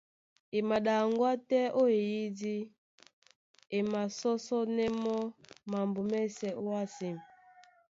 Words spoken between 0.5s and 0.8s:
E